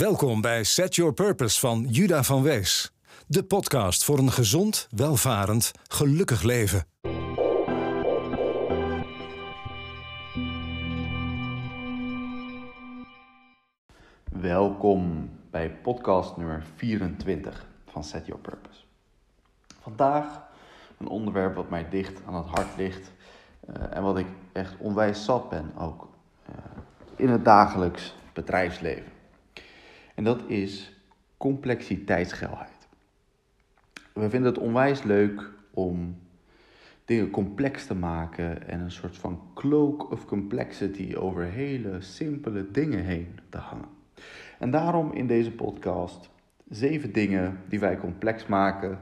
[0.00, 2.92] Welkom bij Set Your Purpose van Juda van Wees.
[3.26, 6.84] De podcast voor een gezond, welvarend, gelukkig leven.
[14.32, 18.80] Welkom bij podcast nummer 24 van Set Your Purpose.
[19.80, 20.42] Vandaag
[20.98, 23.12] een onderwerp wat mij dicht aan het hart ligt
[23.66, 26.08] eh, en wat ik echt onwijs zat ben ook
[26.48, 26.56] uh,
[27.16, 29.19] in het dagelijks bedrijfsleven.
[30.20, 30.92] En dat is
[31.36, 32.88] complexiteitsgeilheid.
[34.12, 36.18] We vinden het onwijs leuk om
[37.04, 43.04] dingen complex te maken en een soort van cloak of complexity over hele simpele dingen
[43.04, 43.88] heen te hangen.
[44.58, 46.30] En daarom in deze podcast
[46.68, 48.98] zeven dingen die wij complex maken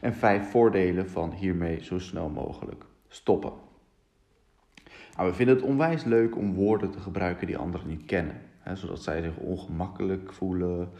[0.00, 3.52] en vijf voordelen van hiermee zo snel mogelijk stoppen.
[5.16, 8.40] Nou, we vinden het onwijs leuk om woorden te gebruiken die anderen niet kennen
[8.76, 10.90] zodat zij zich ongemakkelijk voelen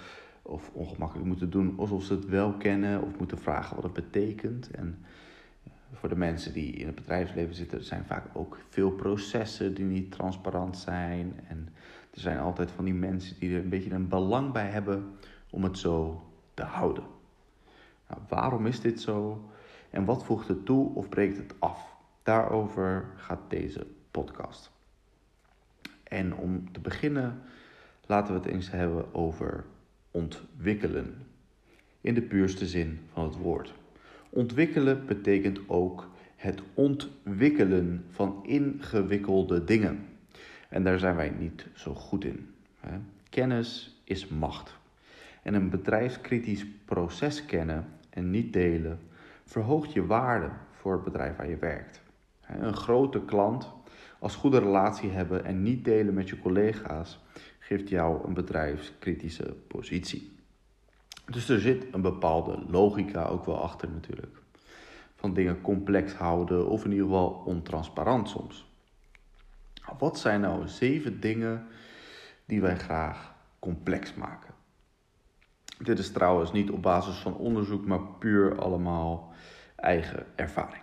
[0.43, 4.71] of ongemakkelijk moeten doen alsof ze het wel kennen of moeten vragen wat het betekent.
[4.71, 5.05] En
[5.93, 10.11] voor de mensen die in het bedrijfsleven zitten, zijn vaak ook veel processen die niet
[10.11, 11.41] transparant zijn.
[11.49, 11.69] En
[12.15, 15.11] er zijn altijd van die mensen die er een beetje een belang bij hebben
[15.51, 16.23] om het zo
[16.55, 17.05] te houden.
[18.09, 19.49] Nou, waarom is dit zo?
[19.91, 21.97] En wat voegt het toe of breekt het af?
[22.23, 24.71] Daarover gaat deze podcast.
[26.03, 27.43] En om te beginnen
[28.09, 29.65] laten we het eens hebben over
[30.11, 31.15] ontwikkelen.
[32.01, 33.75] In de puurste zin van het woord.
[34.31, 40.07] Ontwikkelen betekent ook het ontwikkelen van ingewikkelde dingen.
[40.69, 42.55] En daar zijn wij niet zo goed in.
[43.31, 44.77] Kennis is macht.
[45.43, 48.99] En een bedrijfskritisch proces kennen en niet delen
[49.45, 52.03] verhoogt je waarde voor het bedrijf waar je werkt.
[52.47, 53.73] Een grote klant
[54.19, 57.21] als goede relatie hebben en niet delen met je collega's
[57.69, 60.37] geeft jou een bedrijfskritische positie.
[61.27, 64.37] Dus er zit een bepaalde logica ook wel achter natuurlijk.
[65.15, 68.67] Van dingen complex houden of in ieder geval ontransparant soms.
[69.99, 71.67] Wat zijn nou zeven dingen
[72.45, 74.55] die wij graag complex maken?
[75.79, 79.33] Dit is trouwens niet op basis van onderzoek, maar puur allemaal
[79.77, 80.83] eigen ervaring.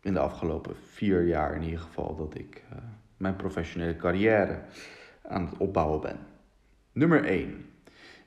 [0.00, 2.78] In de afgelopen vier jaar in ieder geval dat ik uh,
[3.16, 4.62] mijn professionele carrière
[5.28, 6.18] aan het opbouwen ben.
[6.92, 7.66] Nummer 1.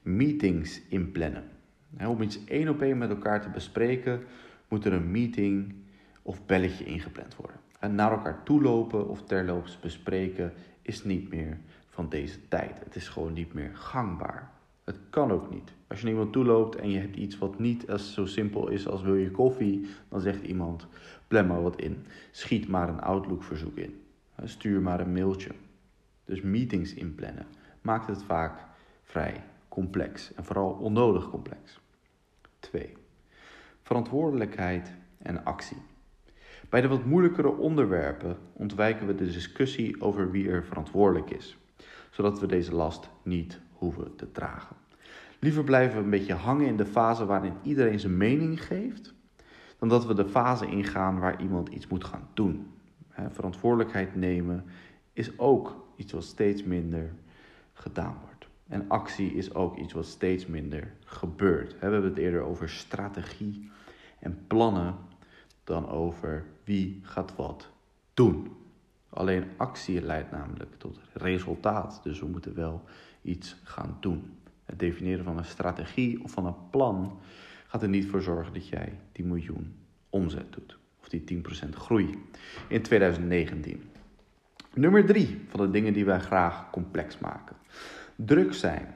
[0.02, 1.44] Meetings inplannen.
[2.08, 4.24] Om iets één op één met elkaar te bespreken,
[4.68, 5.74] moet er een meeting
[6.22, 7.60] of belletje ingepland worden.
[7.80, 11.58] En naar elkaar toelopen of terloops bespreken is niet meer
[11.90, 12.80] van deze tijd.
[12.84, 14.52] Het is gewoon niet meer gangbaar.
[14.84, 15.74] Het kan ook niet.
[15.88, 18.88] Als je naar iemand toeloopt en je hebt iets wat niet als zo simpel is
[18.88, 20.88] als wil je koffie, dan zegt iemand:
[21.28, 22.06] plan maar wat in.
[22.32, 24.02] Schiet maar een Outlook verzoek in.
[24.44, 25.52] Stuur maar een mailtje.
[26.28, 27.46] Dus meetings inplannen
[27.82, 28.60] maakt het vaak
[29.04, 31.80] vrij complex en vooral onnodig complex.
[32.60, 32.94] 2.
[33.82, 35.78] Verantwoordelijkheid en actie.
[36.70, 41.58] Bij de wat moeilijkere onderwerpen ontwijken we de discussie over wie er verantwoordelijk is,
[42.10, 44.76] zodat we deze last niet hoeven te dragen.
[45.40, 49.14] Liever blijven we een beetje hangen in de fase waarin iedereen zijn mening geeft,
[49.80, 52.72] dan dat we de fase ingaan waar iemand iets moet gaan doen.
[53.30, 54.66] Verantwoordelijkheid nemen
[55.14, 57.14] is ook iets wat steeds minder
[57.74, 58.48] gedaan wordt.
[58.68, 61.74] En actie is ook iets wat steeds minder gebeurt.
[61.74, 63.72] We hebben het eerder over strategie
[64.20, 64.96] en plannen
[65.64, 67.70] dan over wie gaat wat
[68.14, 68.48] doen.
[69.10, 72.00] Alleen actie leidt namelijk tot resultaat.
[72.04, 72.84] Dus we moeten wel
[73.22, 74.38] iets gaan doen.
[74.66, 77.20] Het definiëren van een strategie of van een plan
[77.68, 79.76] gaat er niet voor zorgen dat jij die miljoen
[80.10, 80.78] omzet doet.
[81.00, 82.18] Of die 10% groei
[82.70, 83.84] in 2019.
[84.78, 87.56] Nummer drie van de dingen die wij graag complex maken.
[88.16, 88.96] Druk zijn.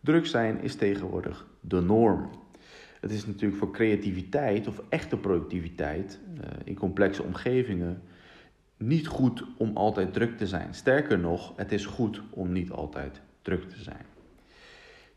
[0.00, 2.30] Druk zijn is tegenwoordig de norm.
[3.00, 8.02] Het is natuurlijk voor creativiteit of echte productiviteit uh, in complexe omgevingen
[8.76, 10.74] niet goed om altijd druk te zijn.
[10.74, 14.04] Sterker nog, het is goed om niet altijd druk te zijn.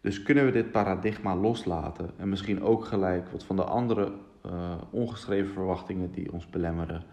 [0.01, 4.11] Dus kunnen we dit paradigma loslaten en misschien ook gelijk wat van de andere
[4.45, 7.03] uh, ongeschreven verwachtingen die ons belemmeren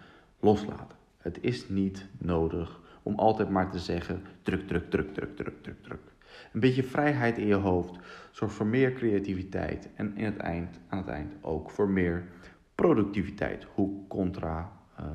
[0.41, 0.99] loslaten.
[1.21, 5.83] Het is niet nodig om altijd maar te zeggen druk, druk, druk, druk, druk, druk,
[5.83, 6.01] druk.
[6.53, 7.99] Een beetje vrijheid in je hoofd
[8.31, 12.25] zorgt voor meer creativiteit en in het eind, aan het eind ook voor meer
[12.75, 13.67] productiviteit.
[13.75, 15.07] Hoe contra, uh,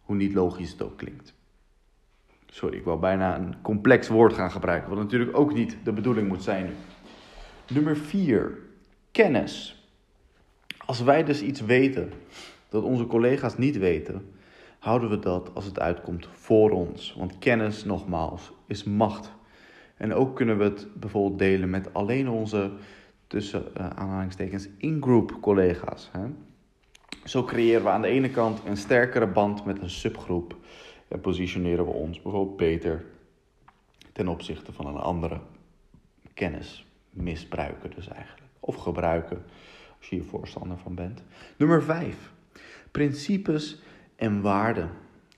[0.00, 1.34] hoe niet logisch het ook klinkt.
[2.46, 6.28] Sorry, ik wou bijna een complex woord gaan gebruiken, wat natuurlijk ook niet de bedoeling
[6.28, 6.72] moet zijn nu.
[7.74, 8.58] Nummer 4.
[9.10, 9.84] Kennis.
[10.86, 12.12] Als wij dus iets weten
[12.68, 14.32] dat onze collega's niet weten,
[14.80, 17.14] houden we dat als het uitkomt voor ons.
[17.18, 19.32] Want kennis, nogmaals, is macht.
[19.96, 22.70] En ook kunnen we het bijvoorbeeld delen met alleen onze,
[23.26, 26.10] tussen uh, aanhalingstekens, in-group collega's.
[26.12, 26.26] Hè?
[27.24, 30.56] Zo creëren we aan de ene kant een sterkere band met een subgroep
[31.08, 33.04] en positioneren we ons bijvoorbeeld beter
[34.12, 35.40] ten opzichte van een andere
[36.34, 38.48] kennis misbruiken dus eigenlijk.
[38.60, 39.42] Of gebruiken
[39.98, 41.22] als je hier voorstander van bent.
[41.56, 42.32] Nummer 5.
[42.90, 43.80] Principes
[44.20, 44.90] en waarden.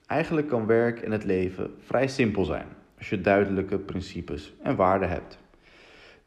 [0.06, 2.66] Eigenlijk kan werk en het leven vrij simpel zijn
[2.98, 5.38] als je duidelijke principes en waarden hebt.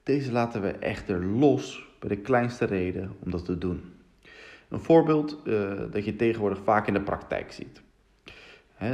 [0.03, 3.93] Deze laten we echter los bij de kleinste reden om dat te doen.
[4.69, 7.81] Een voorbeeld uh, dat je tegenwoordig vaak in de praktijk ziet.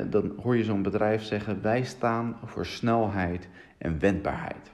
[0.10, 4.72] dan hoor je zo'n bedrijf zeggen: wij staan voor snelheid en wendbaarheid.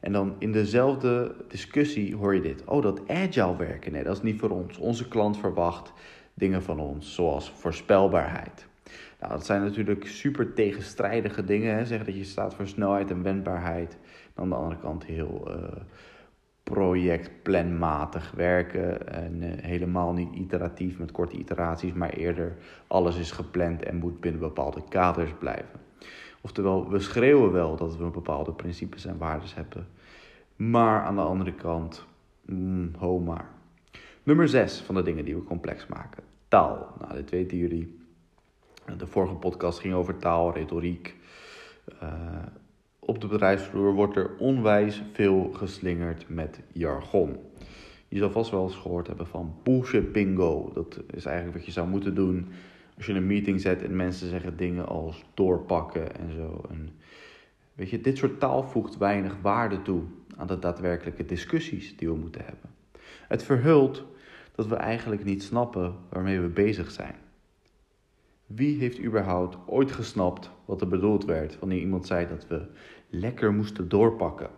[0.00, 2.64] En dan in dezelfde discussie hoor je dit.
[2.64, 4.78] Oh, dat agile werken, nee, dat is niet voor ons.
[4.78, 5.92] Onze klant verwacht
[6.34, 8.66] dingen van ons, zoals voorspelbaarheid.
[9.20, 11.76] Nou, dat zijn natuurlijk super tegenstrijdige dingen.
[11.76, 11.84] Hè?
[11.84, 13.98] Zeggen dat je staat voor snelheid en wendbaarheid.
[14.34, 15.54] En aan de andere kant heel uh,
[16.62, 19.12] projectplanmatig werken.
[19.12, 24.20] En uh, helemaal niet iteratief met korte iteraties, maar eerder alles is gepland en moet
[24.20, 25.80] binnen bepaalde kaders blijven.
[26.40, 29.86] Oftewel, we schreeuwen wel dat we bepaalde principes en waarden hebben.
[30.56, 32.06] Maar aan de andere kant,
[32.46, 33.48] mm, ho maar.
[34.24, 36.22] Nummer 6 van de dingen die we complex maken.
[36.48, 36.94] Taal.
[37.00, 37.98] Nou, dit weten jullie.
[38.96, 41.16] De vorige podcast ging over taal, retoriek.
[42.02, 42.12] Uh,
[42.98, 47.36] op de bedrijfsvloer wordt er onwijs veel geslingerd met jargon.
[48.08, 50.70] Je zal vast wel eens gehoord hebben van bullshit bingo.
[50.74, 52.48] Dat is eigenlijk wat je zou moeten doen
[52.96, 56.64] als je een meeting zet en mensen zeggen dingen als doorpakken en zo.
[56.70, 56.90] En
[57.74, 60.02] weet je, dit soort taal voegt weinig waarde toe
[60.36, 62.70] aan de daadwerkelijke discussies die we moeten hebben.
[63.28, 64.04] Het verhult
[64.54, 67.14] dat we eigenlijk niet snappen waarmee we bezig zijn.
[68.46, 72.66] Wie heeft überhaupt ooit gesnapt wat er bedoeld werd wanneer iemand zei dat we
[73.08, 74.50] lekker moesten doorpakken?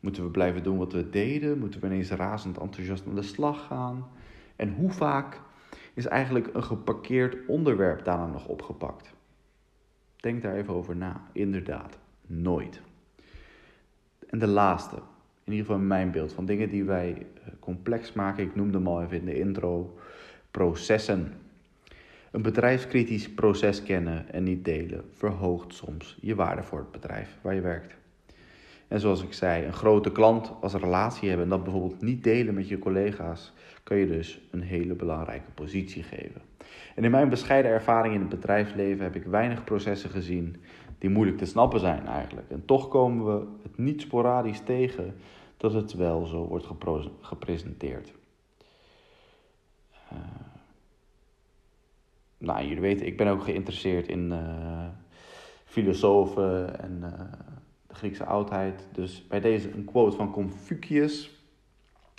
[0.00, 1.58] Moeten we blijven doen wat we deden?
[1.58, 4.08] Moeten we ineens razend enthousiast aan de slag gaan?
[4.56, 5.40] En hoe vaak
[5.94, 9.14] is eigenlijk een geparkeerd onderwerp daarna nog opgepakt?
[10.16, 11.22] Denk daar even over na.
[11.32, 12.80] Inderdaad, nooit.
[14.26, 15.02] En de laatste,
[15.48, 18.44] in ieder geval mijn beeld van dingen die wij eh, complex maken.
[18.44, 19.98] Ik noemde hem al even in de intro.
[20.50, 21.32] Processen.
[22.30, 27.54] Een bedrijfskritisch proces kennen en niet delen verhoogt soms je waarde voor het bedrijf waar
[27.54, 27.96] je werkt.
[28.88, 32.54] En zoals ik zei, een grote klant als relatie hebben en dat bijvoorbeeld niet delen
[32.54, 33.52] met je collega's,
[33.82, 36.40] kan je dus een hele belangrijke positie geven.
[36.94, 40.56] En in mijn bescheiden ervaring in het bedrijfsleven heb ik weinig processen gezien
[40.98, 42.50] die moeilijk te snappen zijn eigenlijk.
[42.50, 45.14] En toch komen we het niet sporadisch tegen
[45.58, 46.66] dat het wel zo wordt
[47.20, 48.12] gepresenteerd.
[50.12, 50.18] Uh,
[52.38, 54.88] nou, jullie weten, ik ben ook geïnteresseerd in uh,
[55.64, 57.12] filosofen en uh,
[57.86, 58.86] de Griekse oudheid.
[58.92, 61.30] Dus bij deze een quote van Confucius.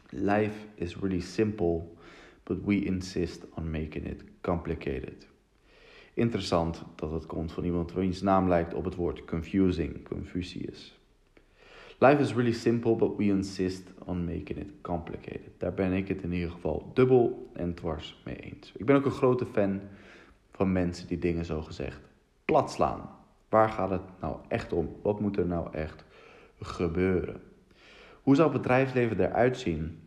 [0.09, 1.81] Life is really simple,
[2.43, 5.27] but we insist on making it complicated.
[6.13, 10.98] Interessant dat het komt van iemand wiens naam lijkt op het woord confusing, Confucius.
[12.01, 15.49] Life is really simple, but we insist on making it complicated.
[15.57, 18.71] Daar ben ik het in ieder geval dubbel en dwars mee eens.
[18.77, 19.81] Ik ben ook een grote fan
[20.51, 21.99] van mensen die dingen zo gezegd
[22.45, 23.09] plat slaan.
[23.49, 24.95] Waar gaat het nou echt om?
[25.01, 26.05] Wat moet er nou echt
[26.59, 27.41] gebeuren?
[28.21, 29.99] Hoe zou bedrijfsleven eruit zien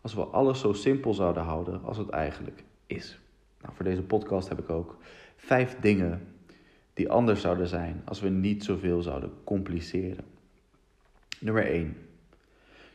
[0.00, 3.18] als we alles zo simpel zouden houden als het eigenlijk is?
[3.62, 4.96] Nou, voor deze podcast heb ik ook
[5.36, 6.20] vijf dingen
[6.94, 10.33] die anders zouden zijn als we niet zoveel zouden compliceren.
[11.44, 11.96] Nummer 1.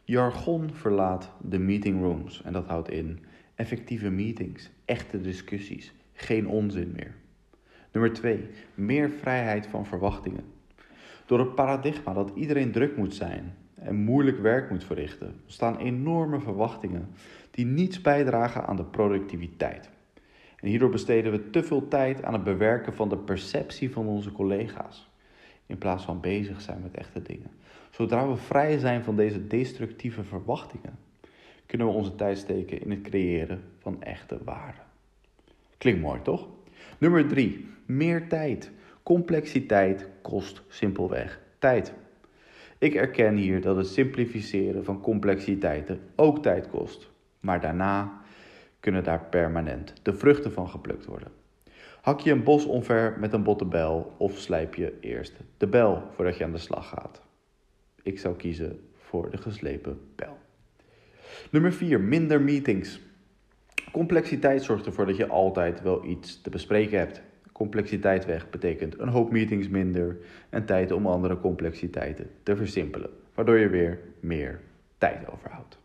[0.03, 3.19] Jargon verlaat de meeting rooms en dat houdt in
[3.55, 7.15] effectieve meetings, echte discussies, geen onzin meer.
[7.91, 8.47] Nummer 2.
[8.73, 10.43] Meer vrijheid van verwachtingen.
[11.25, 16.39] Door het paradigma dat iedereen druk moet zijn en moeilijk werk moet verrichten, ontstaan enorme
[16.39, 17.09] verwachtingen
[17.51, 19.89] die niets bijdragen aan de productiviteit.
[20.55, 24.31] En hierdoor besteden we te veel tijd aan het bewerken van de perceptie van onze
[24.31, 25.08] collega's,
[25.69, 27.51] in plaats van bezig zijn met echte dingen.
[27.89, 30.99] Zodra we vrij zijn van deze destructieve verwachtingen,
[31.65, 34.79] kunnen we onze tijd steken in het creëren van echte waarde.
[35.77, 36.47] Klinkt mooi, toch?
[36.97, 37.67] Nummer 3.
[37.85, 38.71] Meer tijd.
[39.03, 41.93] Complexiteit kost simpelweg tijd.
[42.77, 47.09] Ik erken hier dat het simplificeren van complexiteiten ook tijd kost.
[47.39, 48.21] Maar daarna
[48.79, 51.31] kunnen daar permanent de vruchten van geplukt worden.
[52.01, 56.03] Hak je een bos omver met een botte bel of slijp je eerst de bel
[56.11, 57.21] voordat je aan de slag gaat?
[58.03, 60.37] Ik zou kiezen voor de geslepen bel.
[61.51, 61.99] Nummer 4.
[61.99, 62.99] Minder meetings.
[63.91, 67.21] Complexiteit zorgt ervoor dat je altijd wel iets te bespreken hebt.
[67.51, 70.17] Complexiteit weg betekent een hoop meetings minder
[70.49, 74.59] en tijd om andere complexiteiten te versimpelen, waardoor je weer meer
[74.97, 75.79] tijd overhoudt.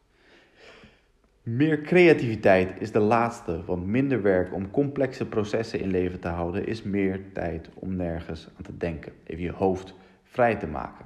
[1.44, 6.66] Meer creativiteit is de laatste, want minder werk om complexe processen in leven te houden
[6.66, 11.04] is meer tijd om nergens aan te denken, even je hoofd vrij te maken.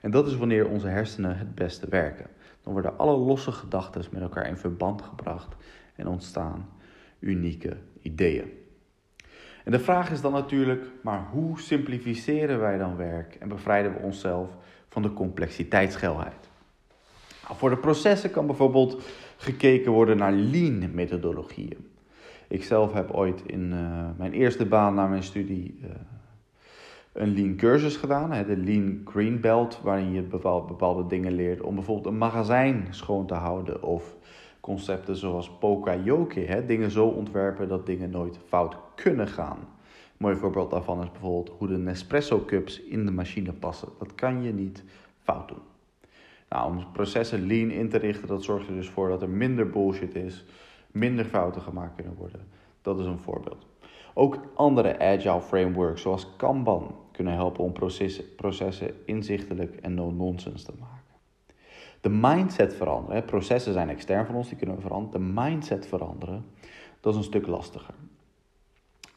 [0.00, 2.26] En dat is wanneer onze hersenen het beste werken.
[2.62, 5.56] Dan worden alle losse gedachten met elkaar in verband gebracht
[5.96, 6.68] en ontstaan
[7.18, 8.50] unieke ideeën.
[9.64, 13.98] En de vraag is dan natuurlijk, maar hoe simplificeren wij dan werk en bevrijden we
[13.98, 14.56] onszelf
[14.88, 16.49] van de complexiteitsgeilheid?
[17.50, 19.02] Nou, voor de processen kan bijvoorbeeld
[19.36, 21.86] gekeken worden naar lean methodologieën.
[22.48, 25.88] Ik zelf heb ooit in uh, mijn eerste baan na mijn studie uh,
[27.12, 31.74] een lean cursus gedaan, de lean green belt, waarin je bepaalde, bepaalde dingen leert om
[31.74, 34.16] bijvoorbeeld een magazijn schoon te houden of
[34.60, 39.58] concepten zoals pokayoke, hè, dingen zo ontwerpen dat dingen nooit fout kunnen gaan.
[39.58, 43.88] Een mooi voorbeeld daarvan is bijvoorbeeld hoe de Nespresso cups in de machine passen.
[43.98, 44.84] Dat kan je niet
[45.22, 45.69] fout doen.
[46.50, 49.70] Nou, om processen lean in te richten, dat zorgt er dus voor dat er minder
[49.70, 50.44] bullshit is,
[50.90, 52.40] minder fouten gemaakt kunnen worden.
[52.82, 53.66] Dat is een voorbeeld.
[54.14, 57.72] Ook andere agile frameworks zoals Kanban kunnen helpen om
[58.36, 60.98] processen, inzichtelijk en no-nonsense te maken.
[62.00, 65.20] De mindset veranderen, processen zijn extern van ons, die kunnen we veranderen.
[65.20, 66.44] De mindset veranderen,
[67.00, 67.94] dat is een stuk lastiger.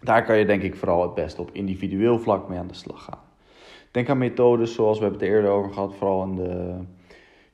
[0.01, 3.03] Daar kan je denk ik vooral het best op individueel vlak mee aan de slag
[3.03, 3.19] gaan.
[3.91, 6.79] Denk aan methodes zoals we hebben het eerder over gehad, vooral in de,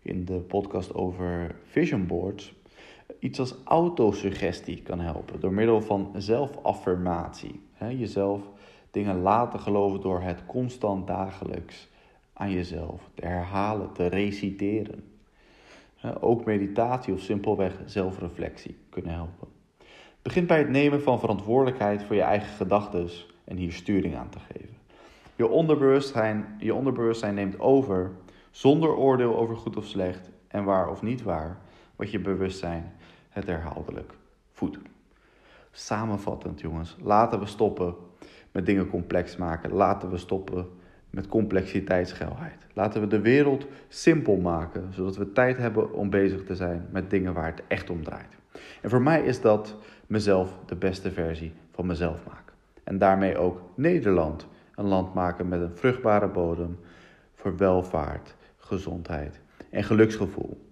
[0.02, 2.54] in de podcast over vision boards.
[3.20, 7.62] Iets als autosuggestie kan helpen door middel van zelfaffirmatie.
[7.78, 8.42] jezelf
[8.92, 11.88] dingen laten geloven door het constant dagelijks
[12.34, 15.04] aan jezelf te herhalen, te reciteren.
[16.20, 19.48] Ook meditatie of simpelweg zelfreflectie kunnen helpen.
[20.22, 23.10] Begin bij het nemen van verantwoordelijkheid voor je eigen gedachten
[23.44, 24.78] en hier sturing aan te geven.
[25.36, 28.12] Je onderbewustzijn, je onderbewustzijn neemt over
[28.52, 31.58] zonder oordeel over goed of slecht en waar of niet waar,
[31.96, 32.94] wat je bewustzijn
[33.30, 34.14] het herhaaldelijk
[34.52, 34.78] voedt.
[35.72, 37.96] Samenvattend, jongens, laten we stoppen
[38.52, 39.74] met dingen complex maken.
[39.74, 40.68] Laten we stoppen
[41.10, 42.68] met complexiteitsgeilheid.
[42.74, 47.10] Laten we de wereld simpel maken, zodat we tijd hebben om bezig te zijn met
[47.10, 48.38] dingen waar het echt om draait.
[48.82, 49.76] En voor mij is dat
[50.08, 52.54] mezelf de beste versie van mezelf maken.
[52.84, 56.80] En daarmee ook Nederland een land maken met een vruchtbare bodem
[57.34, 58.36] voor welvaart,
[58.70, 60.66] gezondheid en geluksgevoel.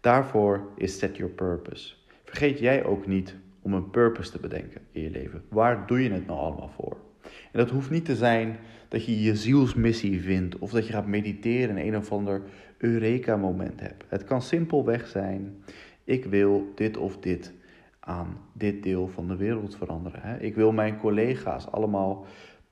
[0.00, 1.94] Daarvoor is Set Your Purpose.
[2.24, 5.42] Vergeet jij ook niet om een purpose te bedenken in je leven.
[5.48, 6.96] Waar doe je het nou allemaal voor?
[7.22, 11.06] En dat hoeft niet te zijn dat je je zielsmissie vindt of dat je gaat
[11.06, 12.42] mediteren en een of ander
[12.78, 14.04] Eureka-moment hebt.
[14.08, 15.64] Het kan simpelweg zijn:
[16.04, 17.52] ik wil dit of dit
[18.00, 20.42] aan dit deel van de wereld veranderen.
[20.42, 22.26] Ik wil mijn collega's allemaal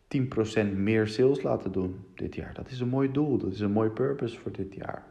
[0.08, 2.54] 10% meer sales laten doen dit jaar.
[2.54, 5.04] Dat is een mooi doel, dat is een mooi purpose voor dit jaar.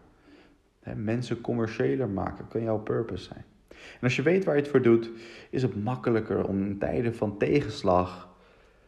[0.96, 3.46] Mensen commerciëler maken kan jouw purpose zijn.
[3.70, 5.10] En als je weet waar je het voor doet,
[5.50, 8.30] is het makkelijker om in tijden van tegenslag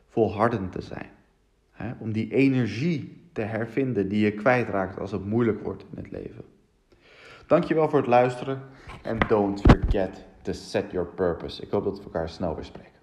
[0.08, 1.10] volhardend te zijn.
[2.00, 6.44] Om die energie te hervinden die je kwijtraakt als het moeilijk wordt in het leven.
[7.48, 8.62] Dankjewel voor het luisteren
[9.04, 11.62] en don't forget to set your purpose.
[11.62, 12.99] Ik hoop dat we elkaar snel weer spreken.